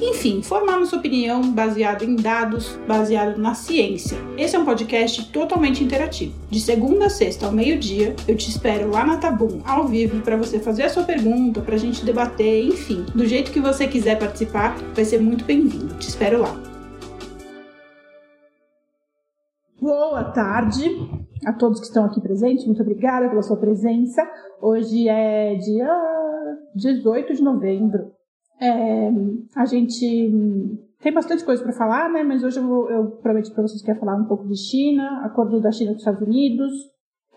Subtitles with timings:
[0.00, 4.16] enfim, formar nossa opinião baseado em dados, baseado na ciência.
[4.36, 6.34] Esse é um podcast totalmente interativo.
[6.48, 10.36] De segunda a sexta ao meio-dia, eu te espero lá na Tabum, ao vivo, para
[10.36, 14.18] você fazer a sua pergunta, para a gente debater, enfim, do jeito que você quiser
[14.18, 15.94] participar, vai ser muito bem-vindo.
[15.98, 16.58] Te espero lá.
[19.78, 20.84] Boa tarde
[21.44, 24.22] a todos que estão aqui presentes, muito obrigada pela sua presença.
[24.60, 25.88] Hoje é dia
[26.74, 28.19] 18 de novembro
[28.60, 29.10] é,
[29.56, 30.30] a gente
[31.00, 32.22] tem bastante coisa para falar, né?
[32.22, 35.22] Mas hoje eu, vou, eu prometi para vocês que ia falar um pouco de China,
[35.24, 36.72] acordo da China com os Estados Unidos,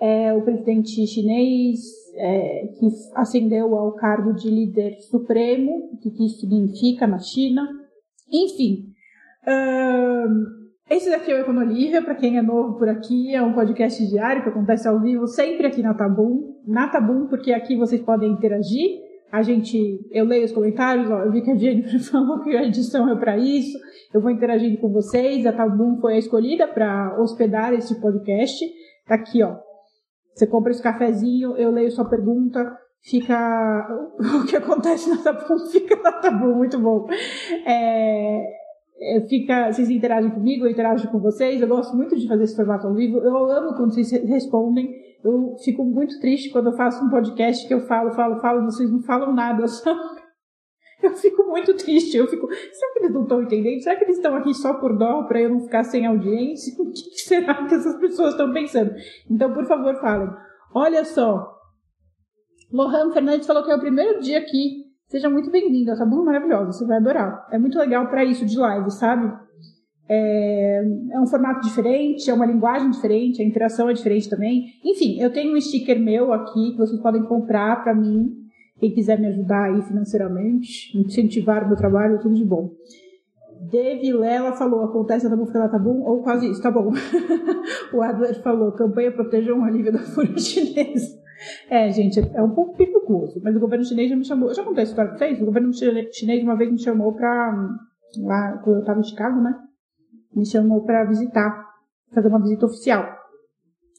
[0.02, 1.80] é, o presidente chinês
[2.16, 7.70] é, que ascendeu ao cargo de líder supremo, o que, isso significa na China.
[8.30, 8.92] Enfim,
[10.90, 14.44] esse daqui é o Econolívia, para quem é novo por aqui, é um podcast diário
[14.44, 16.54] que acontece ao vivo, sempre aqui na Tabum.
[16.68, 21.32] Na Tabum, porque aqui vocês podem interagir a gente, eu leio os comentários, ó, eu
[21.32, 23.76] vi que a Jennifer falou que a edição é para isso,
[24.14, 28.64] eu vou interagindo com vocês, a Tabum foi a escolhida para hospedar esse podcast,
[29.08, 29.56] tá aqui, ó,
[30.36, 33.88] você compra esse cafezinho, eu leio sua pergunta, fica,
[34.40, 37.08] o que acontece na Tabum fica na Tabum, muito bom.
[37.66, 38.44] É,
[39.02, 42.56] é, fica, vocês interagem comigo, eu interajo com vocês, eu gosto muito de fazer esse
[42.56, 44.94] formato ao vivo, eu amo quando vocês respondem,
[45.24, 48.92] eu fico muito triste quando eu faço um podcast que eu falo, falo, falo, vocês
[48.92, 49.64] não falam nada?
[51.02, 52.16] Eu fico muito triste.
[52.16, 53.84] Eu fico, será que eles não estão entendendo?
[53.84, 56.74] Será que eles estão aqui só por dó para eu não ficar sem audiência?
[56.80, 58.94] O que será que essas pessoas estão pensando?
[59.30, 60.30] Então, por favor, falem.
[60.74, 61.46] Olha só.
[62.72, 64.86] Lohan Fernandes falou que é o primeiro dia aqui.
[65.10, 65.92] Seja muito bem-vindo.
[65.92, 66.72] Essa bunda maravilhosa.
[66.72, 67.48] Você vai adorar.
[67.52, 69.30] É muito legal para isso de live, sabe?
[70.16, 74.66] É, é, um formato diferente, é uma linguagem diferente, a interação é diferente também.
[74.86, 78.32] Enfim, eu tenho um sticker meu aqui que vocês podem comprar para mim.
[78.80, 82.72] Quem quiser me ajudar aí financeiramente, incentivar o meu trabalho, tudo de bom.
[83.72, 86.02] Devi Lela falou, acontece na música tá bom?
[86.02, 86.92] Ou quase isso, tá bom.
[87.94, 91.24] o Adler falou, campanha proteja um alívio da fúria chinesa.
[91.70, 94.54] É, gente, é um pouco perigoso, mas o governo chinês já me chamou.
[94.54, 95.42] Já contei a história pra vocês?
[95.42, 97.78] O governo chinês uma vez me chamou pra.
[98.20, 99.58] Lá, quando eu tava em Chicago, né?
[100.36, 101.66] Me chamou para visitar,
[102.12, 103.06] fazer uma visita oficial,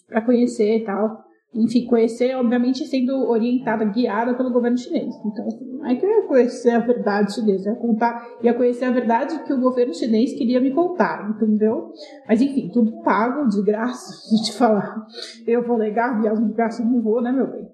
[0.09, 1.25] para conhecer e tal.
[1.55, 5.15] Enfim, conhecer, obviamente, sendo orientada, guiada pelo governo chinês.
[5.25, 8.87] Então, assim, não é que eu ia conhecer a verdade chinesa, ia contar, ia conhecer
[8.87, 11.93] a verdade que o governo chinês queria me contar, entendeu?
[12.27, 15.07] Mas, enfim, tudo pago, de graça, a gente falar.
[15.47, 17.69] Eu vou negar viagem de graça, não vou, né, meu bem?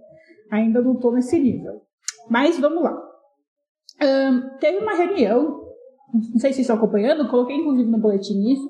[0.51, 1.81] Ainda não tô nesse nível.
[2.29, 3.01] Mas vamos lá.
[4.03, 5.60] Um, teve uma reunião
[6.13, 8.69] não sei se estão acompanhando, coloquei inclusive no boletim isso,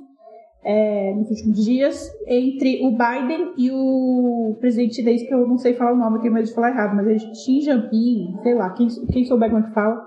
[0.63, 5.75] é, nos últimos dias, entre o Biden e o presidente chinês, que eu não sei
[5.75, 8.89] falar o nome, tenho medo de falar errado, mas é Xi Jinping, sei lá, quem,
[9.11, 9.99] quem souber como é que fala,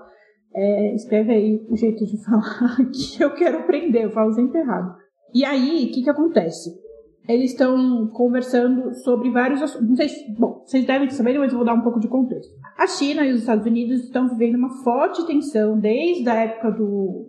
[0.54, 4.94] é, escreve aí o jeito de falar que eu quero aprender, eu falo sempre errado.
[5.34, 6.83] E aí, o que que acontece?
[7.28, 9.88] Eles estão conversando sobre vários assuntos.
[9.88, 12.52] Não sei se, bom, vocês devem saber, mas eu vou dar um pouco de contexto.
[12.78, 17.26] A China e os Estados Unidos estão vivendo uma forte tensão desde a época do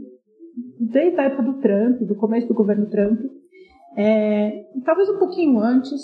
[0.79, 3.19] desde a época do Trump, do começo do governo Trump,
[3.97, 6.01] é, talvez um pouquinho antes,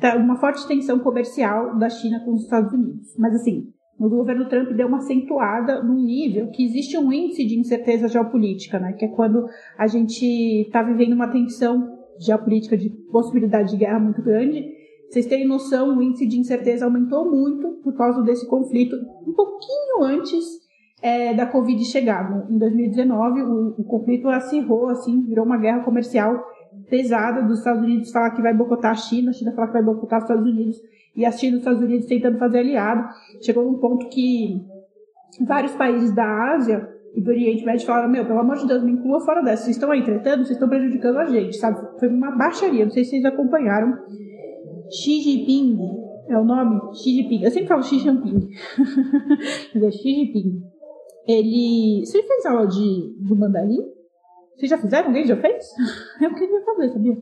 [0.00, 3.14] tá, uma forte tensão comercial da China com os Estados Unidos.
[3.18, 7.58] Mas assim, no governo Trump deu uma acentuada num nível que existe um índice de
[7.58, 8.92] incerteza geopolítica, né?
[8.92, 9.46] Que é quando
[9.76, 10.24] a gente
[10.62, 14.64] está vivendo uma tensão geopolítica de possibilidade de guerra muito grande.
[15.08, 18.96] Vocês terem noção, o índice de incerteza aumentou muito por causa desse conflito,
[19.26, 20.44] um pouquinho antes
[21.02, 22.46] é, da Covid chegar.
[22.50, 26.44] Em 2019, o, o conflito acirrou, assim, virou uma guerra comercial
[26.90, 29.82] pesada dos Estados Unidos falar que vai boicotar a China, a China falar que vai
[29.82, 30.76] boicotar os Estados Unidos,
[31.16, 33.08] e a China e os Estados Unidos tentando fazer aliado.
[33.40, 34.64] Chegou num ponto que
[35.46, 38.92] vários países da Ásia e do Oriente Médio falaram, meu, pelo amor de Deus, me
[38.92, 39.64] inclua fora dessa.
[39.64, 41.98] Vocês estão aí tretando, vocês estão prejudicando a gente, sabe?
[41.98, 43.96] Foi uma baixaria, não sei se vocês acompanharam.
[44.90, 45.78] Xi Jinping
[46.28, 46.80] é o nome?
[46.94, 47.42] Xi Jinping.
[47.42, 48.48] Eu sempre falo Xi Jinping.
[49.74, 50.62] Mas é Xi Jinping.
[51.26, 52.02] Ele...
[52.04, 53.80] Você fez aula de, do mandarim?
[54.56, 55.08] Vocês já fizeram?
[55.08, 55.66] Alguém já fez?
[56.20, 57.16] Eu queria fazer, sabia?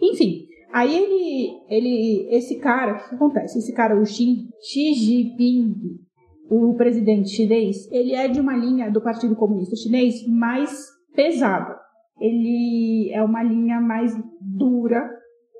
[0.00, 3.58] Enfim, aí ele, ele, esse cara, o que acontece?
[3.58, 5.74] Esse cara, o Xi, Xi Jinping,
[6.48, 10.70] o presidente chinês, ele é de uma linha do Partido Comunista Chinês mais
[11.14, 11.76] pesada.
[12.20, 15.10] Ele é uma linha mais dura,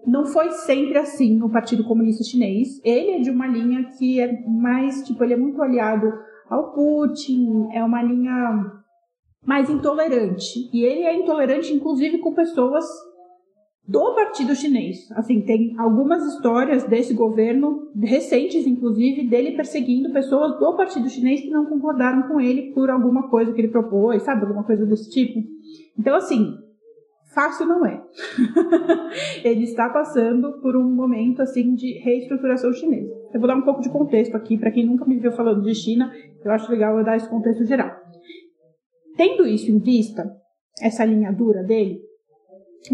[0.06, 2.80] não foi sempre assim no Partido Comunista Chinês.
[2.84, 6.06] Ele é de uma linha que é mais, tipo, ele é muito aliado
[6.48, 8.72] ao Putin, é uma linha
[9.44, 10.70] mais intolerante.
[10.72, 12.84] E ele é intolerante, inclusive, com pessoas
[13.88, 15.10] do Partido Chinês.
[15.12, 21.50] Assim, tem algumas histórias desse governo, recentes inclusive, dele perseguindo pessoas do Partido Chinês que
[21.50, 24.42] não concordaram com ele por alguma coisa que ele propôs, sabe?
[24.42, 25.40] Alguma coisa desse tipo.
[25.98, 26.54] Então, assim,
[27.32, 28.02] fácil não é.
[29.44, 33.14] ele está passando por um momento, assim, de reestruturação chinesa.
[33.32, 35.74] Eu vou dar um pouco de contexto aqui, para quem nunca me viu falando de
[35.74, 36.12] China,
[36.44, 37.90] eu acho legal eu dar esse contexto geral.
[39.16, 40.28] Tendo isso em vista,
[40.82, 42.05] essa linha dura dele,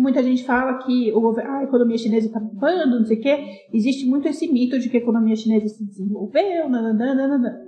[0.00, 3.38] muita gente fala que o, a economia chinesa está bombando, não sei o quê.
[3.72, 7.60] Existe muito esse mito de que a economia chinesa se desenvolveu, nananana.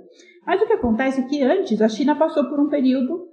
[0.45, 3.27] Mas o que acontece é que antes a China passou por um período,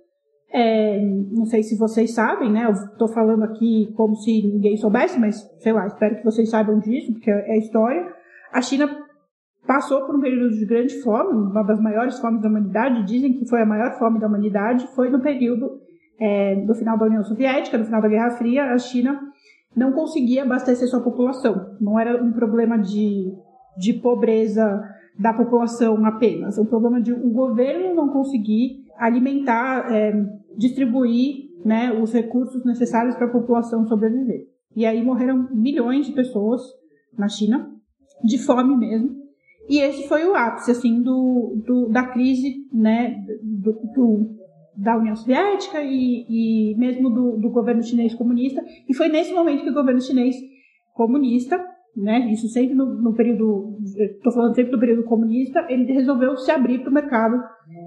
[0.50, 2.66] é, não sei se vocês sabem, né?
[2.66, 6.78] Eu estou falando aqui como se ninguém soubesse, mas sei lá, espero que vocês saibam
[6.78, 8.06] disso, porque é história.
[8.52, 8.88] A China
[9.66, 13.48] passou por um período de grande fome, uma das maiores fomes da humanidade, dizem que
[13.48, 15.81] foi a maior fome da humanidade, foi no período
[16.20, 19.20] é, do final da União Soviética, no final da Guerra Fria, a China
[19.74, 21.76] não conseguia abastecer sua população.
[21.80, 23.32] Não era um problema de,
[23.78, 24.82] de pobreza
[25.18, 30.12] da população apenas, é um problema de um governo não conseguir alimentar, é,
[30.56, 34.46] distribuir né, os recursos necessários para a população sobreviver.
[34.74, 36.62] E aí morreram milhões de pessoas
[37.16, 37.70] na China,
[38.24, 39.22] de fome mesmo.
[39.68, 44.41] E esse foi o ápice, assim, do, do da crise, né, do, do
[44.76, 48.62] da União Soviética e, e mesmo do, do, governo chinês comunista.
[48.88, 50.36] E foi nesse momento que o governo chinês
[50.94, 51.62] comunista,
[51.96, 56.50] né, isso sempre no, no período, estou falando sempre do período comunista, ele resolveu se
[56.50, 57.42] abrir para o mercado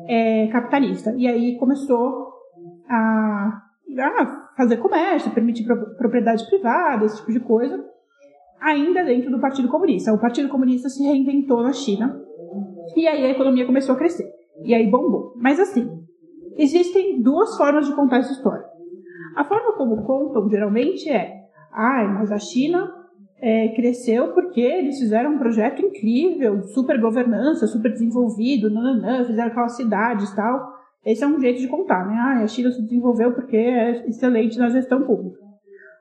[0.07, 1.13] é, capitalista.
[1.17, 2.33] E aí começou
[2.87, 3.61] a,
[3.99, 5.65] a fazer comércio, permitir
[5.97, 7.83] propriedade privada, esse tipo de coisa,
[8.61, 10.13] ainda dentro do Partido Comunista.
[10.13, 12.21] O Partido Comunista se reinventou na China
[12.95, 14.29] e aí a economia começou a crescer.
[14.63, 15.33] E aí bombou.
[15.35, 16.04] Mas assim,
[16.57, 18.65] Existem duas formas de contar essa história.
[19.35, 22.89] A forma como contam geralmente é: ah, mas a China
[23.41, 29.75] é, cresceu porque eles fizeram um projeto incrível, super governança, super desenvolvido, nananã, fizeram aquelas
[29.75, 30.73] cidades e tal.
[31.05, 32.15] Esse é um jeito de contar, né?
[32.17, 35.37] Ah, a China se desenvolveu porque é excelente na gestão pública.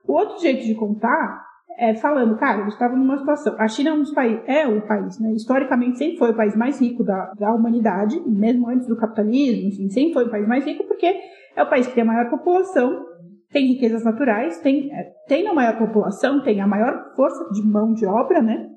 [0.07, 1.45] O outro jeito de contar
[1.79, 3.57] é, falando, cara, eles estavam numa situação.
[3.59, 5.33] A China é um dos países, é o país, né?
[5.33, 9.89] Historicamente sempre foi o país mais rico da, da humanidade, mesmo antes do capitalismo, enfim,
[9.89, 11.15] sempre foi o país mais rico porque
[11.57, 13.05] é o país que tem a maior população,
[13.51, 17.93] tem riquezas naturais, tem, é, tem a maior população, tem a maior força de mão
[17.93, 18.69] de obra, né?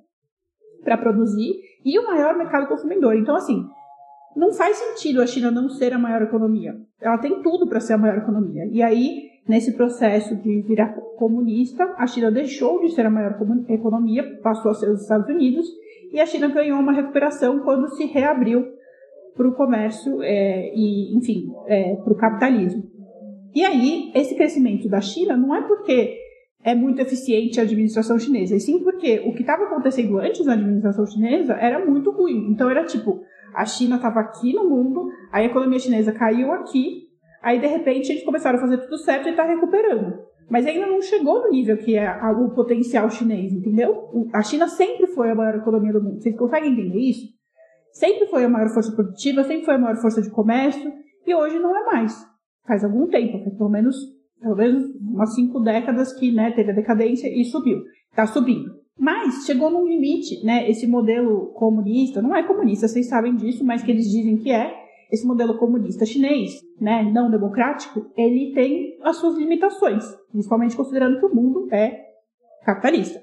[0.84, 1.54] Para produzir
[1.84, 3.16] e o maior mercado consumidor.
[3.16, 3.66] Então, assim,
[4.36, 6.76] não faz sentido a China não ser a maior economia.
[7.02, 8.66] Ela tem tudo para ser a maior economia.
[8.72, 13.40] E aí Nesse processo de virar comunista, a China deixou de ser a maior
[13.70, 15.66] economia, passou a ser os Estados Unidos,
[16.12, 18.66] e a China ganhou uma recuperação quando se reabriu
[19.36, 22.84] para o comércio é, e, enfim, é, para o capitalismo.
[23.56, 26.18] E aí, esse crescimento da China não é porque
[26.64, 30.54] é muito eficiente a administração chinesa, e sim porque o que estava acontecendo antes na
[30.54, 32.50] administração chinesa era muito ruim.
[32.52, 33.22] Então era tipo,
[33.54, 37.07] a China estava aqui no mundo, a economia chinesa caiu aqui,
[37.48, 40.20] Aí, de repente, eles começaram a fazer tudo certo e está recuperando.
[40.50, 44.10] Mas ainda não chegou no nível que é o potencial chinês, entendeu?
[44.34, 46.22] A China sempre foi a maior economia do mundo.
[46.22, 47.26] Vocês conseguem entender isso?
[47.94, 50.92] Sempre foi a maior força produtiva, sempre foi a maior força de comércio,
[51.26, 52.22] e hoje não é mais.
[52.68, 53.96] Faz algum tempo, faz pelo menos,
[54.42, 57.78] pelo menos umas cinco décadas que né, teve a decadência e subiu.
[58.10, 58.72] Está subindo.
[59.00, 60.70] Mas chegou num limite, né?
[60.70, 64.87] Esse modelo comunista, não é comunista, vocês sabem disso, mas que eles dizem que é,
[65.12, 71.26] esse modelo comunista chinês, né, não democrático, ele tem as suas limitações, principalmente considerando que
[71.26, 72.06] o mundo é
[72.66, 73.20] capitalista.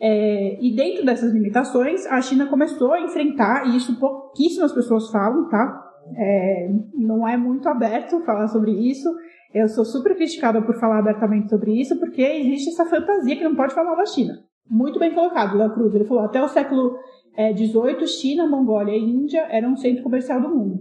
[0.00, 5.48] É, e dentro dessas limitações, a China começou a enfrentar, e isso pouquíssimas pessoas falam,
[5.48, 5.82] tá?
[6.16, 9.08] É, não é muito aberto falar sobre isso.
[9.54, 13.54] Eu sou super criticada por falar abertamente sobre isso, porque existe essa fantasia que não
[13.54, 14.34] pode falar da China.
[14.68, 15.94] Muito bem colocado, Léo Cruz.
[15.94, 16.98] Ele falou, até o século
[17.36, 20.80] é, 18, China, Mongólia e Índia eram o centro comercial do mundo.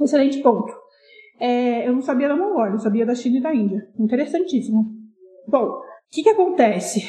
[0.00, 0.72] Excelente ponto.
[1.38, 3.88] É, eu não sabia da Mongólia, eu sabia da China e da Índia.
[3.98, 4.84] Interessantíssimo.
[5.46, 7.08] Bom, o que, que acontece?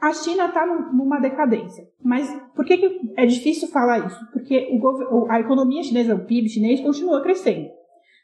[0.00, 1.84] A China está numa decadência.
[2.02, 4.18] Mas por que, que é difícil falar isso?
[4.32, 7.68] Porque o, a economia chinesa, o PIB chinês, continua crescendo.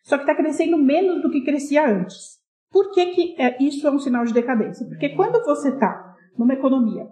[0.04, 2.38] Só que está crescendo menos do que crescia antes.
[2.70, 4.86] Por que, que é, isso é um sinal de decadência?
[4.86, 7.08] Porque quando você está numa economia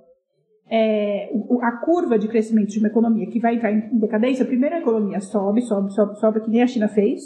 [0.72, 4.78] é, a curva de crescimento de uma economia que vai entrar em decadência, primeiro a
[4.78, 7.20] economia sobe, sobe, sobe, sobe, que nem a China fez.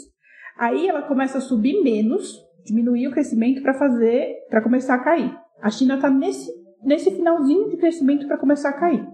[0.57, 5.33] Aí ela começa a subir menos, diminuir o crescimento para fazer, para começar a cair.
[5.61, 6.51] A China está nesse
[6.83, 9.07] nesse finalzinho de crescimento para começar a cair.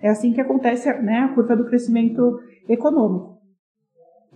[0.00, 3.38] É assim que acontece né, a curva do crescimento econômico.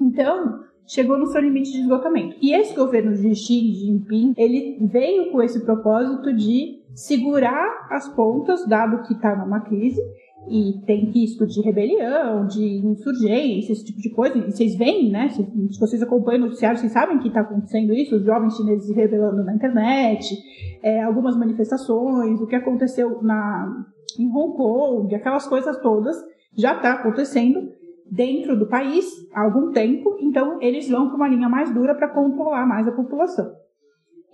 [0.01, 2.37] Então, chegou no seu limite de esgotamento.
[2.41, 8.67] E esse governo de Xi Jinping, ele veio com esse propósito de segurar as pontas,
[8.67, 10.01] dado que está numa crise,
[10.49, 14.39] e tem risco de rebelião, de insurgência, esse tipo de coisa.
[14.39, 15.29] E vocês veem, né?
[15.29, 15.47] Se,
[15.79, 19.45] vocês acompanham o noticiário, vocês sabem que está acontecendo isso, os jovens chineses se rebelando
[19.45, 20.35] na internet,
[20.83, 23.85] é, algumas manifestações, o que aconteceu na,
[24.19, 26.17] em Hong Kong, aquelas coisas todas,
[26.57, 27.80] já está acontecendo
[28.11, 32.09] dentro do país há algum tempo, então eles vão para uma linha mais dura para
[32.09, 33.53] controlar mais a população.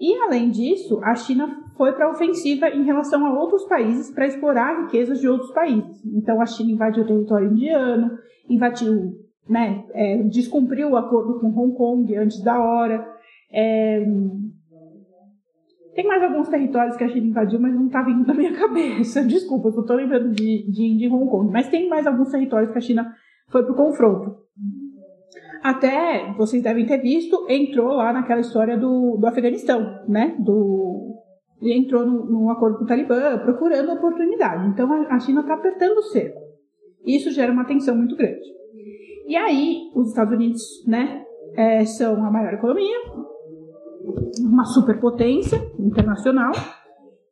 [0.01, 4.27] E além disso, a China foi para a ofensiva em relação a outros países para
[4.27, 6.05] explorar riquezas de outros países.
[6.05, 8.19] Então a China invadiu o território indiano,
[8.49, 9.15] invadiu,
[9.49, 13.07] né, é, descumpriu o acordo com Hong Kong antes da hora.
[13.53, 14.05] É,
[15.95, 19.25] tem mais alguns territórios que a China invadiu, mas não está vindo na minha cabeça.
[19.25, 21.51] Desculpa, eu estou lembrando de, de, de Hong Kong.
[21.51, 23.15] Mas tem mais alguns territórios que a China
[23.49, 24.37] foi para o confronto.
[25.63, 30.37] Até, vocês devem ter visto, entrou lá naquela história do, do Afeganistão, né?
[30.39, 31.17] Do,
[31.61, 34.69] entrou no acordo com o Talibã, procurando oportunidade.
[34.69, 36.41] Então a, a China está apertando o cerco.
[37.05, 38.47] Isso gera uma tensão muito grande.
[39.27, 41.25] E aí, os Estados Unidos, né,
[41.57, 42.97] é, são a maior economia,
[44.41, 46.53] uma superpotência internacional,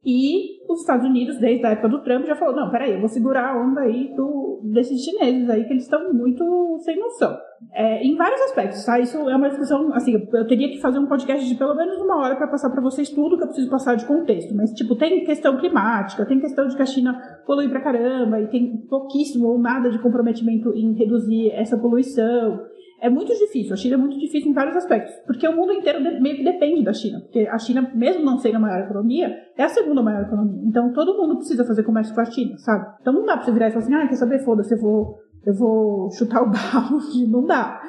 [0.04, 3.08] e os Estados Unidos, desde a época do Trump, já falou: não, peraí, eu vou
[3.08, 7.36] segurar a onda aí do, desses chineses aí, que eles estão muito sem noção.
[7.72, 8.98] É, em vários aspectos, tá?
[8.98, 12.16] Isso é uma discussão, assim, eu teria que fazer um podcast de pelo menos uma
[12.18, 14.54] hora para passar para vocês tudo que eu preciso passar de contexto.
[14.54, 18.48] Mas, tipo, tem questão climática, tem questão de que a China polui pra caramba, e
[18.48, 22.60] tem pouquíssimo ou nada de comprometimento em reduzir essa poluição
[23.00, 23.72] é muito difícil.
[23.72, 26.82] A China é muito difícil em vários aspectos, porque o mundo inteiro meio que depende
[26.82, 27.20] da China.
[27.20, 30.62] Porque a China, mesmo não sendo a maior economia, é a segunda maior economia.
[30.66, 32.86] Então todo mundo precisa fazer comércio com a China, sabe?
[33.00, 35.18] Então não dá pra você virar e falar assim, ah, quer saber, foda-se, eu vou,
[35.44, 37.26] eu vou chutar o balde.
[37.30, 37.80] Não dá.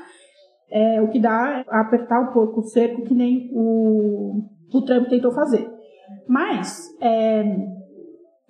[0.70, 4.44] É, o que dá é apertar o cerco, que nem o,
[4.74, 5.70] o Trump tentou fazer.
[6.28, 7.44] Mas, é,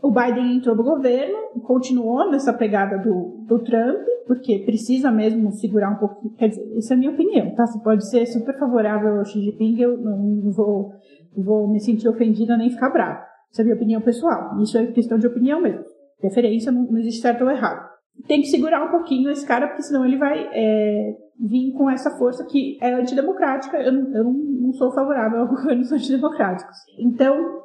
[0.06, 5.90] o Biden entrou no governo, continuou nessa pegada do, do Trump, porque precisa mesmo segurar
[5.90, 6.30] um pouco.
[6.38, 7.66] Quer dizer, isso é a minha opinião, tá?
[7.66, 10.92] Você pode ser super favorável ao Xi Jinping, eu não vou,
[11.36, 13.26] vou me sentir ofendida nem ficar brava.
[13.52, 14.62] Isso é a minha opinião pessoal.
[14.62, 15.84] Isso é questão de opinião mesmo.
[16.20, 17.90] Preferência, não, não existe certo ou errado.
[18.28, 22.12] Tem que segurar um pouquinho esse cara, porque senão ele vai é, vir com essa
[22.12, 23.78] força que é antidemocrática.
[23.78, 26.78] Eu, eu não, não sou favorável a governos antidemocráticos.
[27.00, 27.65] Então,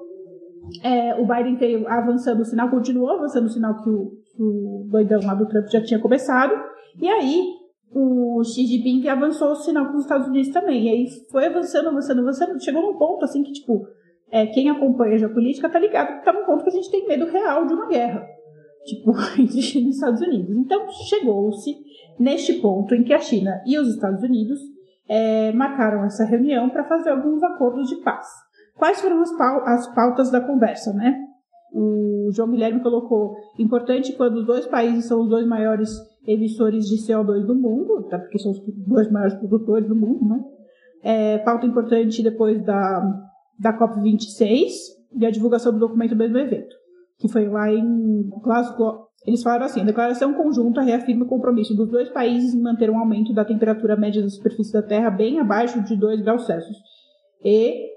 [0.82, 5.20] é, o Biden veio avançando o sinal, continuou avançando o sinal que o, o doidão
[5.24, 6.52] lá do Trump já tinha começado.
[7.00, 7.44] E aí,
[7.92, 10.84] o Xi Jinping avançou o sinal com os Estados Unidos também.
[10.84, 12.62] E aí foi avançando, avançando, avançando.
[12.62, 13.86] Chegou num ponto assim que, tipo,
[14.30, 17.06] é, quem acompanha a geopolítica tá ligado que tá num ponto que a gente tem
[17.06, 18.24] medo real de uma guerra.
[18.84, 20.56] Tipo, entre China e Estados Unidos.
[20.56, 21.76] Então, chegou-se
[22.18, 24.60] neste ponto em que a China e os Estados Unidos
[25.08, 28.26] é, marcaram essa reunião para fazer alguns acordos de paz.
[28.76, 31.26] Quais foram as, pau as pautas da conversa, né?
[31.72, 35.90] O João Guilherme colocou importante quando os dois países são os dois maiores
[36.26, 38.18] emissores de CO2 do mundo, tá?
[38.18, 40.44] porque são os dois maiores produtores do mundo, né?
[41.02, 43.00] É, pauta importante depois da,
[43.58, 44.68] da COP26
[45.16, 46.74] e a divulgação do documento do mesmo evento,
[47.18, 49.08] que foi lá em Glasgow.
[49.26, 52.98] Eles falaram assim: a declaração conjunta reafirma o compromisso dos dois países em manter um
[52.98, 56.76] aumento da temperatura média da superfície da Terra bem abaixo de 2 graus Celsius
[57.42, 57.88] e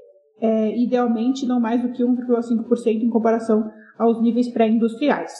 [0.43, 5.31] é, idealmente não mais do que 1,5% em comparação aos níveis pré-industriais.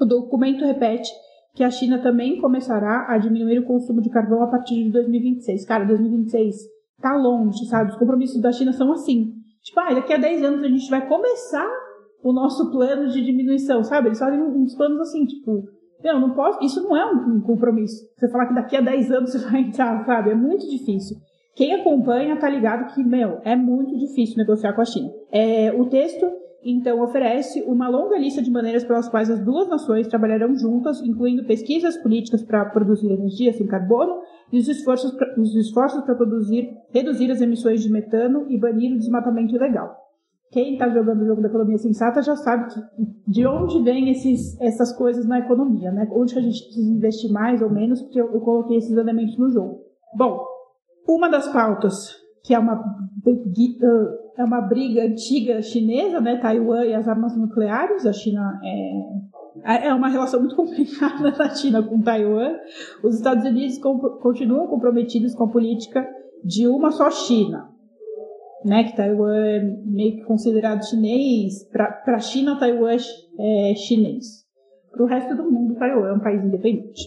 [0.00, 1.08] O documento repete
[1.54, 5.64] que a China também começará a diminuir o consumo de carvão a partir de 2026.
[5.64, 6.56] Cara, 2026
[7.00, 7.92] tá longe, sabe?
[7.92, 9.32] Os compromissos da China são assim.
[9.62, 11.70] Tipo, ah, daqui a 10 anos a gente vai começar
[12.20, 14.08] o nosso plano de diminuição, sabe?
[14.08, 15.68] Eles fazem uns planos assim, tipo,
[16.02, 18.02] não, não posso, isso não é um compromisso.
[18.16, 20.30] Você falar que daqui a 10 anos você vai entrar, sabe?
[20.30, 21.16] É muito difícil.
[21.54, 25.10] Quem acompanha tá ligado que, meu, é muito difícil negociar com a China.
[25.30, 26.26] É, o texto,
[26.64, 31.44] então, oferece uma longa lista de maneiras pelas quais as duas nações trabalharão juntas, incluindo
[31.44, 34.20] pesquisas políticas para produzir energia sem carbono
[34.52, 35.12] e os esforços
[36.04, 39.94] para produzir, reduzir as emissões de metano e banir o desmatamento ilegal.
[40.50, 42.80] Quem está jogando o jogo da economia sensata já sabe que,
[43.26, 44.10] de onde vêm
[44.60, 46.08] essas coisas na economia, né?
[46.12, 49.36] Onde que a gente precisa investir mais ou menos, porque eu, eu coloquei esses elementos
[49.36, 49.80] no jogo.
[50.16, 50.53] Bom,
[51.06, 52.82] uma das pautas, que é uma,
[54.36, 58.60] é uma briga antiga chinesa, né, Taiwan e as armas nucleares, a China
[59.64, 62.56] é, é uma relação muito complicada da China com Taiwan.
[63.02, 66.06] Os Estados Unidos continuam comprometidos com a política
[66.44, 67.70] de uma só China.
[68.64, 72.96] né, que Taiwan é meio que considerado chinês, para a China, Taiwan
[73.38, 74.44] é chinês.
[74.90, 77.02] Para o resto do mundo, Taiwan é um país independente.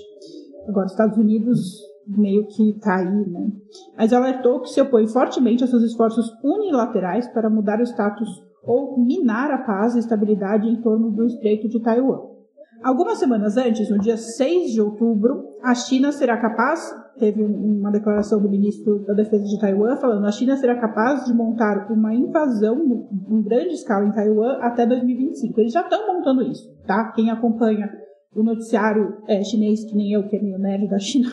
[0.68, 3.52] Agora, os Estados Unidos meio que está aí, né?
[3.98, 8.30] Mas alertou que se opõe fortemente a seus esforços unilaterais para mudar o status
[8.64, 12.38] ou minar a paz e estabilidade em torno do Estreito de Taiwan.
[12.84, 18.40] Algumas semanas antes, no dia 6 de outubro, a China será capaz, teve uma declaração
[18.40, 23.08] do ministro da Defesa de Taiwan falando, a China será capaz de montar uma invasão
[23.30, 25.60] em grande escala em Taiwan até 2025.
[25.60, 27.12] Eles já estão montando isso, tá?
[27.14, 27.90] Quem acompanha
[28.38, 31.28] o noticiário é, chinês, que nem eu, que é meio nerd da China,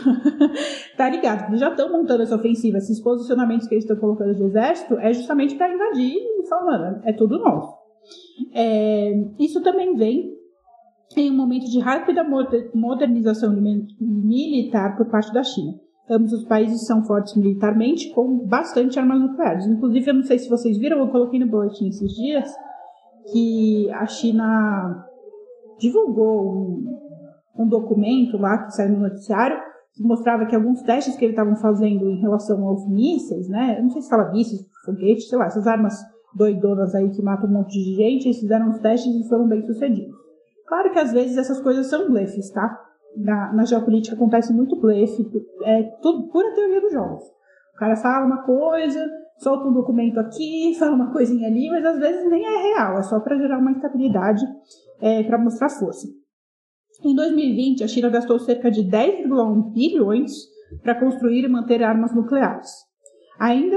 [0.96, 1.50] tá ligado?
[1.50, 2.78] Eles já estão montando essa ofensiva.
[2.78, 7.02] Esses posicionamentos que eles estão colocando de exército é justamente para invadir e falar, mano,
[7.04, 7.76] é tudo nosso.
[8.54, 10.32] É, isso também vem
[11.14, 12.26] em um momento de rápida
[12.74, 13.54] modernização
[14.00, 15.74] militar por parte da China.
[16.10, 19.66] Ambos os países são fortes militarmente, com bastante armas nucleares.
[19.66, 22.50] Inclusive, eu não sei se vocês viram, eu coloquei no boletim esses dias
[23.30, 25.06] que a China
[25.78, 29.56] divulgou um, um documento lá que saiu no noticiário
[29.94, 33.76] que mostrava que alguns testes que eles estavam fazendo em relação aos mísseis, né?
[33.78, 35.94] Eu não sei se fala mísseis, foguetes, sei lá, essas armas
[36.34, 39.64] doidonas aí que matam um monte de gente, eles fizeram os testes e foram bem
[39.64, 40.14] sucedidos.
[40.66, 42.80] Claro que às vezes essas coisas são blefes, tá?
[43.16, 45.24] Na, na geopolítica acontece muito blefe,
[45.62, 47.22] é tudo pura teoria dos jogos.
[47.74, 52.00] O cara fala uma coisa, solta um documento aqui, fala uma coisinha ali, mas às
[52.00, 54.44] vezes nem é real, é só para gerar uma instabilidade,
[55.04, 56.08] é, para mostrar força.
[57.04, 60.32] Em 2020, a China gastou cerca de 10,1 bilhões
[60.82, 62.70] para construir e manter armas nucleares.
[63.38, 63.76] Ainda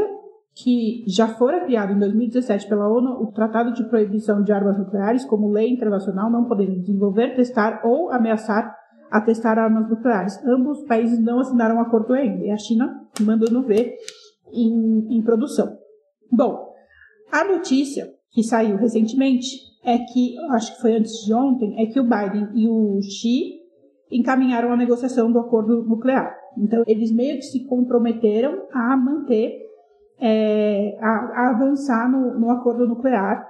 [0.56, 5.26] que já fora criado em 2017 pela ONU o Tratado de Proibição de Armas Nucleares
[5.26, 8.74] como lei internacional, não podendo desenvolver, testar ou ameaçar
[9.12, 10.40] a testar armas nucleares.
[10.46, 13.96] Ambos os países não assinaram um acordo ainda, e a China mandando ver
[14.52, 15.78] em, em produção.
[16.32, 16.74] Bom,
[17.32, 19.48] a notícia que saiu recentemente
[19.88, 23.54] é que, acho que foi antes de ontem, é que o Biden e o Xi
[24.12, 26.36] encaminharam a negociação do acordo nuclear.
[26.58, 29.66] Então, eles meio que se comprometeram a manter
[30.20, 33.48] é, a, a, avançar no, no, acordo nuclear,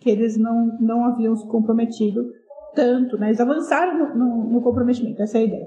[0.00, 2.24] que eles não, não haviam se comprometido
[2.74, 3.28] tanto, né?
[3.28, 5.66] eles avançaram no, no, no comprometimento, essa é a ideia.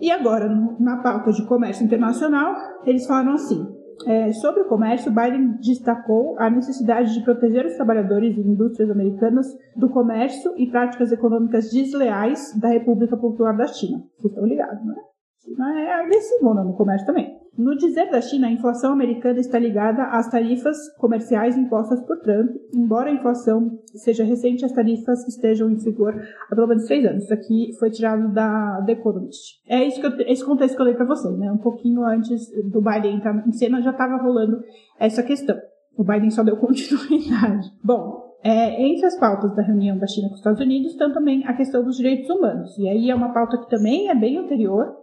[0.00, 3.66] E agora, na pauta de comércio internacional, eles falaram assim:
[4.04, 9.46] é, sobre o comércio, Biden destacou a necessidade de proteger os trabalhadores e indústrias americanas
[9.74, 14.02] do comércio e práticas econômicas desleais da República Popular da China.
[14.18, 14.94] Vocês estão ligados, né?
[15.42, 17.45] China é agressivona no comércio também.
[17.58, 22.50] No dizer da China, a inflação americana está ligada às tarifas comerciais impostas por Trump,
[22.74, 26.14] embora a inflação seja recente, as tarifas estejam em vigor
[26.50, 27.24] há pelo menos três anos.
[27.24, 29.60] Isso aqui foi tirado da The Economist.
[29.66, 31.50] É isso que eu, esse contexto que eu dei para vocês, né?
[31.50, 34.62] Um pouquinho antes do Biden entrar em cena já estava rolando
[34.98, 35.56] essa questão.
[35.96, 37.72] O Biden só deu continuidade.
[37.82, 41.44] Bom, é, entre as pautas da reunião da China com os Estados Unidos estão também
[41.46, 42.76] a questão dos direitos humanos.
[42.78, 44.94] E aí é uma pauta que também é bem anterior,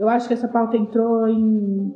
[0.00, 1.92] eu acho que essa pauta entrou em,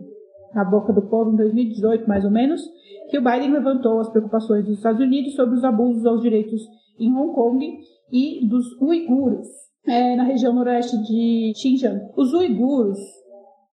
[0.55, 2.61] na boca do povo em 2018, mais ou menos,
[3.09, 6.61] que o Biden levantou as preocupações dos Estados Unidos sobre os abusos aos direitos
[7.01, 7.67] em Hong Kong
[8.13, 9.49] e dos uiguros,
[9.87, 12.11] é, na região noroeste de Xinjiang.
[12.15, 12.99] Os uiguros,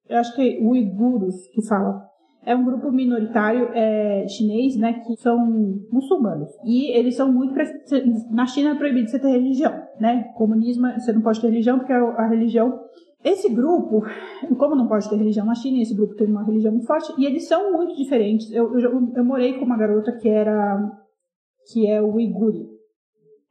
[0.10, 2.04] eu acho que é uiguros que fala,
[2.44, 5.38] é um grupo minoritário é, chinês, né, que são
[5.92, 6.50] muçulmanos.
[6.64, 7.54] E eles são muito.
[8.32, 10.32] Na China é proibido você ter religião, né?
[10.36, 12.80] Comunismo, você não pode ter religião porque a religião
[13.26, 14.04] esse grupo,
[14.56, 17.26] como não pode ter religião na China, esse grupo tem uma religião muito forte, e
[17.26, 18.52] eles são muito diferentes.
[18.52, 20.80] Eu, eu, eu morei com uma garota que era,
[21.74, 22.70] que é o Uiguri.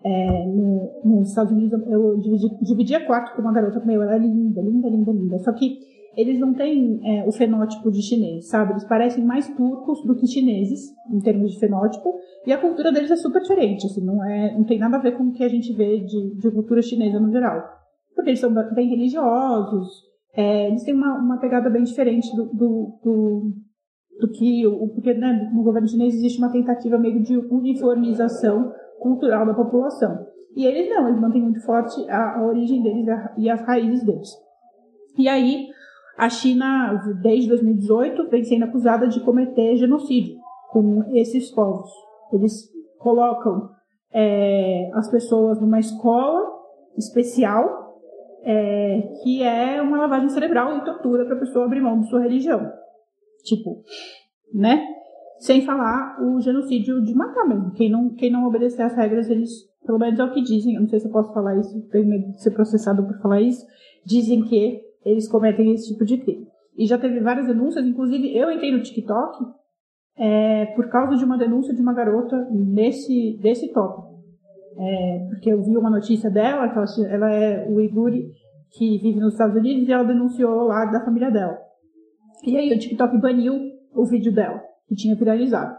[0.07, 4.19] É, no, nos Estados Unidos, eu dividi, dividia quarto com uma garota, meu, ela é
[4.19, 5.39] linda, linda, linda, linda.
[5.39, 5.79] Só que
[6.17, 8.75] eles não têm é, o fenótipo de chinês, sabe?
[8.75, 12.15] Eles parecem mais turcos do que chineses, em termos de fenótipo,
[12.47, 15.17] e a cultura deles é super diferente, assim, não, é, não tem nada a ver
[15.17, 17.74] com o que a gente vê de, de cultura chinesa no geral
[18.15, 20.05] porque eles são bem religiosos,
[20.37, 23.53] é, eles têm uma, uma pegada bem diferente do, do, do,
[24.21, 24.89] do que o.
[24.89, 30.27] Porque né, no governo chinês existe uma tentativa meio de uniformização cultural da população.
[30.57, 34.29] E eles não, eles mantêm muito forte a, a origem deles e as raízes deles.
[35.19, 35.69] E aí,
[36.17, 40.37] a China, desde 2018, vem sendo acusada de cometer genocídio
[40.71, 41.91] com esses povos.
[42.33, 43.71] Eles colocam
[44.13, 46.41] é, as pessoas numa escola
[46.97, 47.84] especial
[48.45, 52.21] é, que é uma lavagem cerebral e tortura para a pessoa abrir mão de sua
[52.21, 52.71] religião.
[53.43, 53.83] Tipo,
[54.53, 54.87] né?
[55.39, 57.73] Sem falar o genocídio de matar mesmo.
[57.73, 59.51] Quem não, quem não obedecer às regras, eles,
[59.85, 62.07] pelo menos é o que dizem, eu não sei se eu posso falar isso, tenho
[62.07, 63.67] medo de ser processado por falar isso,
[64.07, 66.47] dizem que eles cometem esse tipo de crime.
[66.77, 69.45] E já teve várias denúncias, inclusive eu entrei no TikTok
[70.17, 74.14] é, por causa de uma denúncia de uma garota nesse desse tópico.
[74.77, 78.31] É, porque eu vi uma notícia dela, que ela, ela é uigure
[78.73, 81.57] que vive nos Estados Unidos, e ela denunciou lá da família dela.
[82.45, 83.55] E aí o TikTok baniu
[83.95, 85.77] o vídeo dela, que tinha viralizado.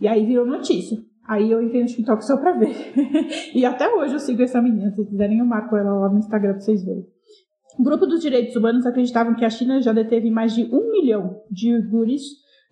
[0.00, 0.98] E aí virou notícia.
[1.26, 2.74] Aí eu entrei no TikTok só pra ver.
[3.54, 4.90] e até hoje eu sigo essa menina.
[4.90, 7.06] Se quiserem, eu marco ela lá no Instagram pra vocês verem.
[7.78, 11.40] O grupo dos direitos humanos acreditavam que a China já deteve mais de um milhão
[11.50, 12.22] de uigures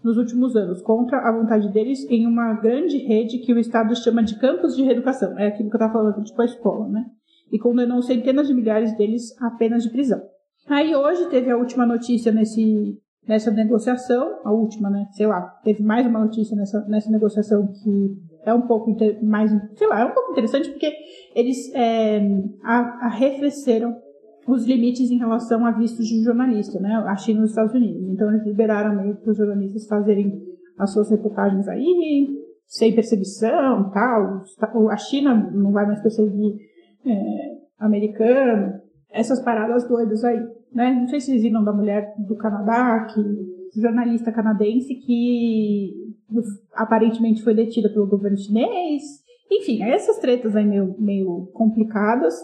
[0.03, 4.23] nos últimos anos, contra a vontade deles, em uma grande rede que o Estado chama
[4.23, 5.39] de campos de reeducação.
[5.39, 7.05] É aquilo que eu estava falando, tipo a escola, né?
[7.51, 10.21] E condenou centenas de milhares deles a penas de prisão.
[10.69, 15.07] Aí hoje teve a última notícia nesse, nessa negociação, a última, né?
[15.13, 19.87] Sei lá, teve mais uma notícia nessa, nessa negociação que é um pouco mais, sei
[19.87, 20.93] lá, é um pouco interessante porque
[21.35, 22.21] eles é,
[22.63, 23.97] arrefeceram
[24.47, 26.95] os limites em relação a vistos de jornalista, né?
[27.07, 28.09] A China e os Estados Unidos.
[28.09, 30.43] Então eles liberaram meio para os jornalistas fazerem
[30.79, 32.29] as suas reportagens aí,
[32.67, 34.43] sem perseguição, tal.
[34.91, 36.57] A China não vai mais perseguir
[37.07, 37.15] é,
[37.79, 40.41] americano, essas paradas doidas aí,
[40.73, 40.93] né?
[40.93, 45.93] Não sei se vocês viram da mulher do Canadá, que jornalista canadense que
[46.75, 49.03] aparentemente foi detida pelo governo chinês.
[49.51, 52.35] Enfim, essas tretas aí meio, meio complicadas.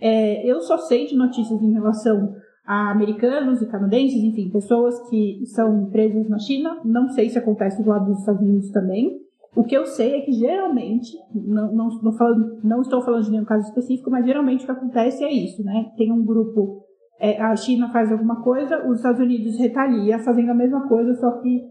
[0.00, 2.34] É, eu só sei de notícias em relação
[2.64, 6.80] a americanos e canadenses, enfim, pessoas que são presas na China.
[6.84, 9.20] Não sei se acontece do lado dos Estados Unidos também.
[9.54, 13.32] O que eu sei é que geralmente, não, não, não, falando, não estou falando de
[13.32, 15.90] nenhum caso específico, mas geralmente o que acontece é isso, né?
[15.96, 16.84] Tem um grupo,
[17.18, 21.32] é, a China faz alguma coisa, os Estados Unidos retalia fazendo a mesma coisa, só
[21.40, 21.64] que,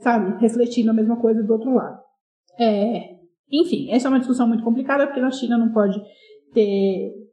[0.00, 2.00] sabe, refletindo a mesma coisa do outro lado.
[2.58, 3.16] É,
[3.52, 6.00] enfim, essa é uma discussão muito complicada, porque na China não pode
[6.54, 7.25] ter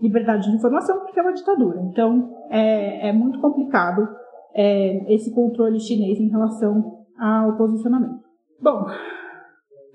[0.00, 1.80] liberdade de informação porque é uma ditadura.
[1.90, 4.08] Então, é, é muito complicado
[4.54, 8.20] é, esse controle chinês em relação ao posicionamento.
[8.60, 8.86] Bom,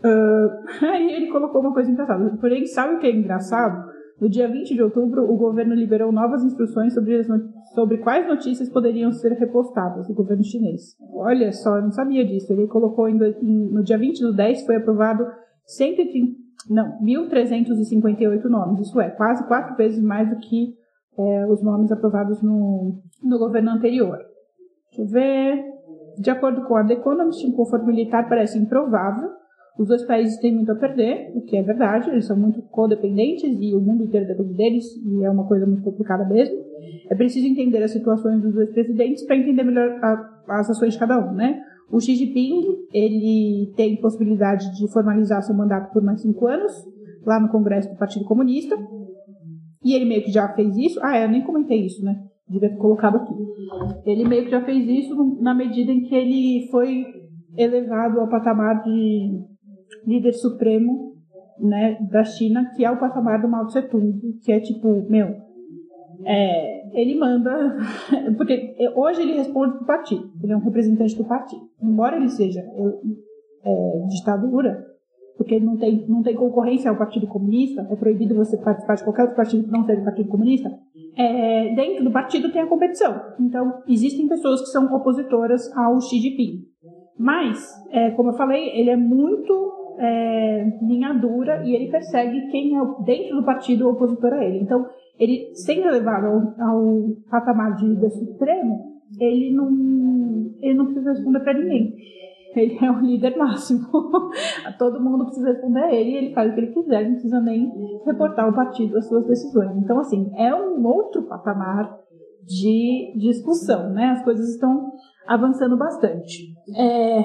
[0.03, 2.37] uh, aí ele colocou uma coisa engraçada.
[2.39, 3.89] Porém, sabe o que é engraçado?
[4.19, 7.23] No dia 20 de outubro, o governo liberou novas instruções sobre,
[7.73, 10.97] sobre quais notícias poderiam ser repostadas, o governo chinês.
[11.13, 12.51] Olha só, eu não sabia disso.
[12.51, 15.25] Ele colocou em, em, no dia 20 do 10 foi aprovado
[15.65, 16.35] 130,
[16.67, 20.75] não, 1.358 nomes, isso é, quase quatro vezes mais do que
[21.17, 24.17] é, os nomes aprovados no, no governo anterior.
[24.89, 25.79] Deixa eu ver.
[26.17, 29.29] De acordo com a The Economist, um conforto militar parece improvável.
[29.77, 33.57] Os dois países têm muito a perder, o que é verdade, eles são muito codependentes
[33.61, 36.57] e o mundo inteiro depende deles, e é uma coisa muito complicada mesmo.
[37.09, 40.99] É preciso entender as situações dos dois presidentes para entender melhor a, as ações de
[40.99, 41.63] cada um, né?
[41.91, 46.71] O Xi Jinping, ele tem possibilidade de formalizar seu mandato por mais cinco anos,
[47.25, 48.75] lá no Congresso do Partido Comunista.
[49.83, 50.99] E ele meio que já fez isso.
[51.01, 52.23] Ah, é, eu nem comentei isso, né?
[52.47, 53.33] Devia ter colocado aqui.
[54.05, 57.05] Ele meio que já fez isso na medida em que ele foi
[57.57, 59.41] elevado ao patamar de
[60.05, 61.15] líder supremo
[61.59, 65.35] né, da China, que é o patamar do Mao Tse Tung, que é tipo, meu,
[66.25, 67.77] é, ele manda,
[68.37, 71.61] porque hoje ele responde para o partido, ele é um representante do partido.
[71.81, 74.85] Embora ele seja é, ditadura,
[75.37, 79.21] porque não tem, não tem concorrência ao Partido Comunista, é proibido você participar de qualquer
[79.21, 80.69] outro partido que não seja o Partido Comunista,
[81.15, 83.21] é, dentro do partido tem a competição.
[83.39, 86.65] Então, existem pessoas que são opositoras ao Xi Jinping.
[87.17, 92.77] Mas, é, como eu falei, ele é muito é, linha dura e ele persegue quem
[92.77, 94.59] é dentro do partido opositor a ele.
[94.59, 94.85] Então,
[95.19, 99.69] ele sendo elevado ao, ao patamar de líder supremo, ele não,
[100.61, 101.95] ele não precisa responder para ninguém.
[102.55, 103.87] Ele é o líder máximo.
[104.79, 107.71] Todo mundo precisa responder a ele ele faz o que ele quiser, não precisa nem
[108.05, 109.75] reportar ao partido as suas decisões.
[109.77, 111.95] Então, assim, é um outro patamar
[112.43, 114.05] de discussão, né?
[114.05, 114.91] As coisas estão
[115.27, 116.55] avançando bastante.
[116.75, 117.23] É,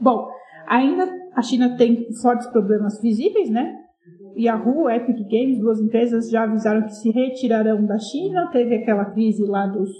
[0.00, 0.28] bom,
[0.66, 3.83] ainda a China tem fortes problemas visíveis, né?
[4.36, 8.48] Yahoo, Epic Games, duas empresas já avisaram que se retirarão da China.
[8.52, 9.90] Teve aquela crise lá dos,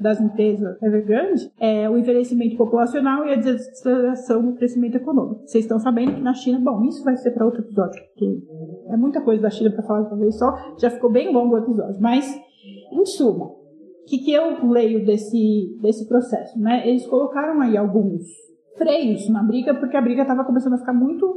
[0.00, 5.42] das empresas Evergrande, é, o envelhecimento populacional e a desaceleração do crescimento econômico.
[5.46, 8.42] Vocês estão sabendo que na China, bom, isso vai ser para outro episódio, porque
[8.88, 10.52] é muita coisa da China para falar de uma vez só.
[10.78, 12.26] Já ficou bem longo o episódio, mas,
[12.92, 13.56] em suma, o
[14.06, 16.58] que, que eu leio desse, desse processo?
[16.58, 16.88] Né?
[16.88, 18.22] Eles colocaram aí alguns
[18.78, 21.36] freios na briga, porque a briga estava começando a ficar muito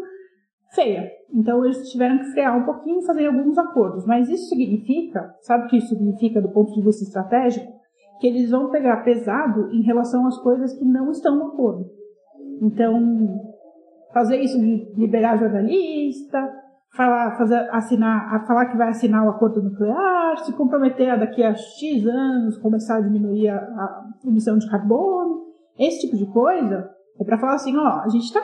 [0.73, 1.09] feia.
[1.33, 4.05] Então eles tiveram que frear um pouquinho e fazer alguns acordos.
[4.05, 7.71] Mas isso significa, sabe o que isso significa do ponto de vista estratégico?
[8.19, 11.89] Que eles vão pegar pesado em relação às coisas que não estão no acordo.
[12.61, 13.41] Então,
[14.13, 16.53] fazer isso de liberar jornalista,
[16.95, 21.55] falar, fazer, assinar, falar que vai assinar o acordo nuclear, se comprometer a daqui a
[21.55, 25.47] X anos começar a diminuir a, a emissão de carbono,
[25.79, 28.41] esse tipo de coisa É para falar assim, ó, a gente está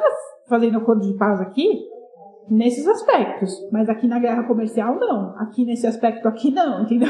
[0.47, 1.87] fazendo acordo de paz aqui
[2.49, 7.09] nesses aspectos, mas aqui na guerra comercial não, aqui nesse aspecto aqui não, entendeu?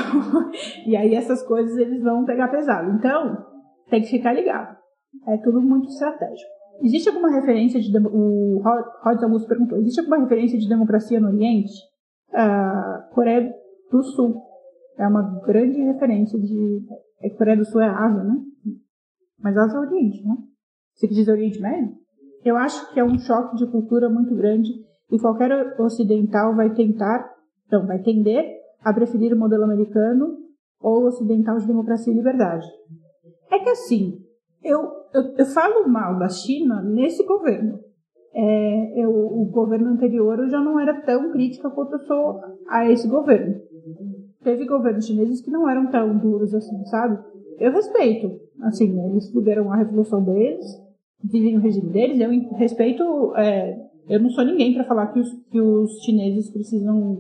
[0.86, 2.92] E aí essas coisas eles vão pegar pesado.
[2.92, 3.46] Então,
[3.90, 4.78] tem que ficar ligado.
[5.28, 6.50] É tudo muito estratégico.
[6.82, 11.74] Existe alguma referência de o Rod Augusto perguntou, existe alguma referência de democracia no Oriente?
[12.34, 13.52] A Coreia
[13.92, 14.42] do Sul
[14.98, 16.86] é uma grande referência de
[17.22, 18.36] é Coreia do Sul é Ásia, né?
[19.40, 20.36] Mas Ásia é Oriente, né?
[20.94, 21.96] Você que diz Oriente Médio?
[22.44, 24.70] Eu acho que é um choque de cultura muito grande
[25.12, 27.34] e qualquer ocidental vai tentar,
[27.72, 28.46] não, vai tender
[28.84, 30.38] a preferir o modelo americano
[30.80, 32.68] ou ocidental de democracia e liberdade.
[33.52, 34.20] É que assim,
[34.64, 34.80] eu,
[35.14, 37.80] eu, eu falo mal da China nesse governo.
[38.34, 42.90] É, eu, o governo anterior eu já não era tão crítica quanto eu sou a
[42.90, 43.56] esse governo.
[44.44, 47.18] Teve governos chineses que não eram tão duros assim, sabe?
[47.58, 48.40] Eu respeito.
[48.62, 50.66] Assim, eles fizeram a revolução deles,
[51.24, 53.34] vivem o regime deles, eu respeito.
[53.36, 57.18] É, eu não sou ninguém para falar que os, que os chineses precisam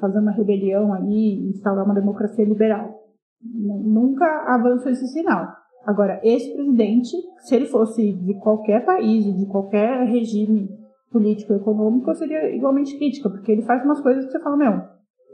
[0.00, 2.94] fazer uma rebelião aí, instaurar uma democracia liberal.
[3.42, 5.46] Nunca avanço esse sinal.
[5.86, 10.68] Agora, esse presidente, se ele fosse de qualquer país, de qualquer regime
[11.10, 14.82] político econômico, eu seria igualmente crítica, porque ele faz umas coisas que você fala, meu,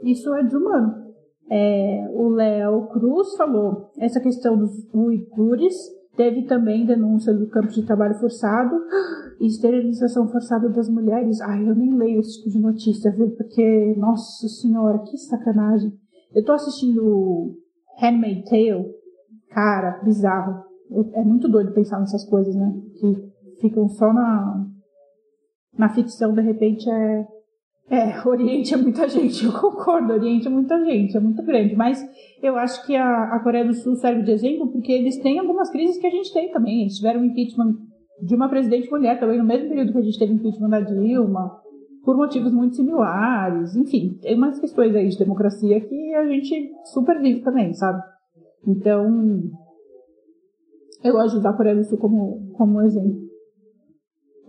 [0.03, 1.05] isso é desumano.
[1.49, 5.75] É, o Léo Cruz falou essa questão dos uigures,
[6.15, 8.75] teve também denúncia do campo de trabalho forçado
[9.39, 11.39] esterilização forçada das mulheres.
[11.41, 13.31] Ai, eu nem leio esse tipo de notícia, viu?
[13.31, 15.91] Porque, nossa senhora, que sacanagem.
[16.33, 17.55] Eu tô assistindo
[17.99, 18.97] Handmaid's Tale,
[19.49, 20.63] Cara, bizarro.
[21.13, 22.73] É muito doido pensar nessas coisas, né?
[22.99, 23.15] Que
[23.59, 24.67] ficam só na,
[25.77, 27.27] na ficção, de repente é.
[27.89, 32.05] É, Oriente é muita gente, eu concordo, Oriente é muita gente, é muito grande, mas
[32.43, 35.69] eu acho que a, a Coreia do Sul serve de exemplo porque eles têm algumas
[35.69, 36.81] crises que a gente tem também.
[36.81, 37.77] Eles tiveram impeachment
[38.21, 41.61] de uma presidente mulher também no mesmo período que a gente teve impeachment da Dilma,
[42.03, 47.19] por motivos muito similares, enfim, tem umas questões aí de democracia que a gente super
[47.19, 48.01] vive também, sabe?
[48.65, 49.41] Então,
[51.03, 53.27] eu gosto de usar a Sul como, como exemplo.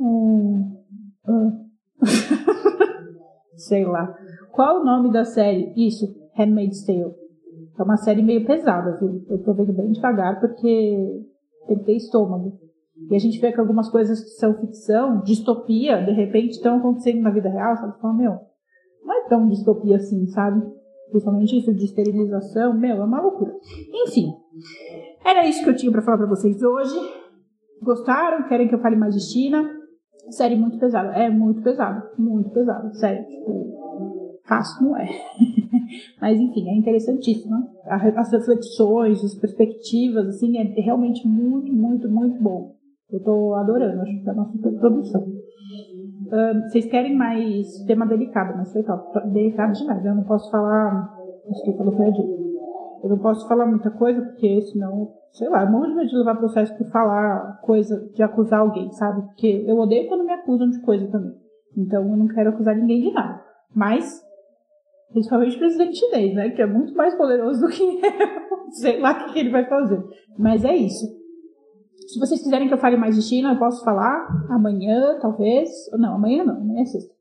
[0.00, 0.78] Hum.
[3.56, 4.16] Sei lá.
[4.52, 5.72] Qual o nome da série?
[5.76, 7.14] Isso, Handmaid's Tale.
[7.78, 9.24] É uma série meio pesada, viu?
[9.28, 11.24] Eu tô vendo bem devagar porque
[11.66, 12.58] tem que ter estômago.
[13.10, 17.22] E a gente vê que algumas coisas que são ficção, distopia, de repente estão acontecendo
[17.22, 18.00] na vida real, sabe?
[18.00, 18.38] Fala, meu,
[19.04, 20.62] não é tão distopia assim, sabe?
[21.10, 23.54] principalmente isso de esterilização, meu, é uma loucura.
[23.92, 24.32] Enfim,
[25.24, 26.94] era isso que eu tinha para falar para vocês hoje.
[27.82, 28.48] Gostaram?
[28.48, 29.70] Querem que eu fale mais de China?
[30.30, 31.12] Série muito pesada.
[31.12, 33.24] É muito pesada, muito pesada, sério.
[33.26, 35.08] Tipo, fácil não é.
[36.20, 37.66] Mas enfim, é interessantíssima.
[37.86, 42.76] As reflexões, as perspectivas, assim, é realmente muito, muito, muito bom.
[43.10, 45.38] Eu tô adorando, acho que é uma super produção
[46.64, 49.28] vocês querem mais tema delicado, mas foi top.
[49.30, 50.04] Delicado demais.
[50.04, 51.14] Eu não posso falar.
[51.50, 52.10] Acho que falou foi a
[53.02, 56.16] Eu não posso falar muita coisa, porque senão, sei lá, eu morro de medo de
[56.16, 59.22] levar processo por falar coisa, de acusar alguém, sabe?
[59.22, 61.34] Porque eu odeio quando me acusam de coisa também.
[61.76, 63.42] Então eu não quero acusar ninguém de nada.
[63.74, 64.20] Mas,
[65.10, 66.50] principalmente o presidente chinês, né?
[66.50, 68.70] Que é muito mais poderoso do que eu.
[68.72, 70.02] sei lá o que ele vai fazer.
[70.38, 71.06] Mas é isso.
[72.08, 75.68] Se vocês quiserem que eu fale mais de China, eu posso falar amanhã, talvez.
[75.92, 77.12] Não, amanhã não, amanhã é sexta.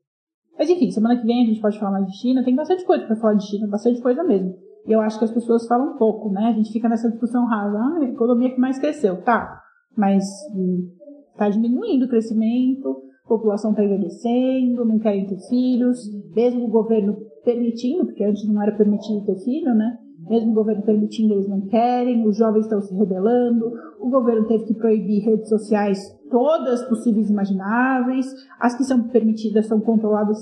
[0.58, 2.42] Mas enfim, semana que vem a gente pode falar mais de China.
[2.42, 4.56] Tem bastante coisa para falar de China, bastante coisa mesmo.
[4.86, 6.46] E eu acho que as pessoas falam pouco, né?
[6.46, 7.76] A gente fica nessa discussão rasa.
[7.76, 9.62] Ah, a economia que mais cresceu, tá.
[9.94, 10.24] Mas
[10.54, 10.90] hum,
[11.36, 15.98] tá diminuindo o crescimento, a população está envelhecendo, não querem ter filhos,
[16.34, 19.98] mesmo o governo permitindo, porque antes não era permitido ter filho, né?
[20.28, 24.64] Mesmo o governo permitindo, eles não querem, os jovens estão se rebelando, o governo teve
[24.64, 25.98] que proibir redes sociais
[26.30, 28.26] todas possíveis e imagináveis,
[28.60, 30.38] as que são permitidas são controladas.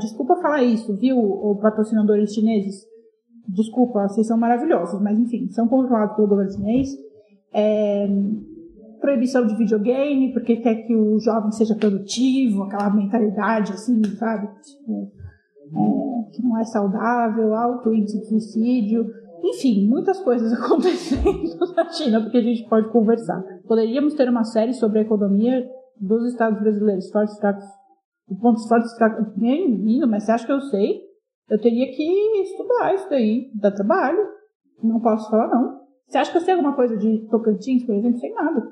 [0.00, 2.86] Desculpa falar isso, viu, patrocinadores chineses?
[3.48, 6.88] Desculpa, vocês são maravilhosos, mas enfim, são controlados pelo governo chinês.
[7.52, 8.08] É,
[9.00, 14.48] proibição de videogame, porque quer que o jovem seja produtivo, aquela mentalidade assim, sabe?
[14.62, 15.10] Tipo,
[15.72, 19.06] é, que não é saudável, alto índice de suicídio,
[19.42, 21.42] enfim, muitas coisas acontecendo
[21.76, 23.42] na China, porque a gente pode conversar.
[23.66, 25.68] Poderíamos ter uma série sobre a economia
[26.00, 27.64] dos estados brasileiros, fortes, fracos,
[28.40, 31.00] pontos fortes, fracos, menino, mas você acha que eu sei?
[31.50, 34.18] Eu teria que estudar isso daí, dá trabalho.
[34.82, 35.80] Não posso falar não.
[36.06, 38.18] Você acha que eu sei alguma coisa de Tocantins, por exemplo?
[38.18, 38.62] Sei nada.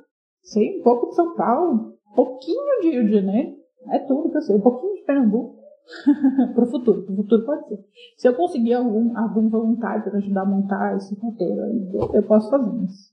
[0.42, 3.56] Sei um pouco de São Paulo, um pouquinho de Rio de Janeiro.
[3.90, 4.56] É tudo que eu sei.
[4.56, 5.55] Um pouquinho de Pernambuco.
[6.54, 7.02] para o futuro.
[7.02, 7.78] Para o futuro pode ser.
[8.16, 11.60] Se eu conseguir algum, algum voluntário para ajudar a montar esse roteiro,
[11.94, 13.10] eu, eu posso fazer isso.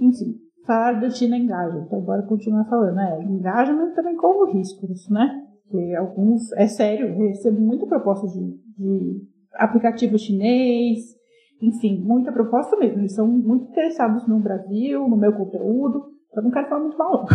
[0.00, 0.36] Enfim.
[0.66, 1.78] falar do China Engaja.
[1.78, 2.98] Então, bora continuar falando.
[2.98, 5.42] É, engajamento também corre riscos, né?
[5.68, 9.22] Porque alguns, é sério, eu recebo muita proposta de, de
[9.54, 11.00] aplicativo chinês,
[11.60, 13.00] enfim, muita proposta mesmo.
[13.00, 16.12] Eles são muito interessados no Brasil, no meu conteúdo.
[16.34, 17.26] Eu não quero falar muito mal.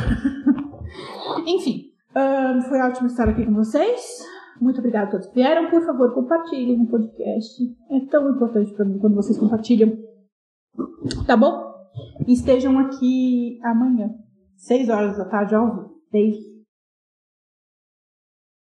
[1.47, 4.19] enfim, um, foi ótimo estar aqui com vocês.
[4.59, 5.69] Muito obrigada a todos que vieram.
[5.69, 7.63] Por favor, compartilhem o podcast.
[7.91, 9.97] É tão importante para mim quando vocês compartilham.
[11.25, 11.69] Tá bom?
[12.27, 14.09] estejam aqui amanhã,
[14.57, 15.89] 6 horas da tarde ao vivo.
[16.11, 16.48] Beijo.